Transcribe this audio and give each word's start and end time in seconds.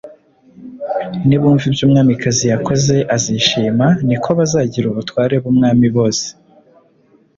nibumva 1.27 1.63
ibyo 1.69 1.83
umwamikazi 1.87 2.45
yakoze 2.53 2.95
azishima 3.15 3.87
ni 4.07 4.17
ko 4.23 4.29
bazagira 4.37 4.85
abatware 4.89 5.35
b’umwami 5.43 5.87
bose 5.95 6.27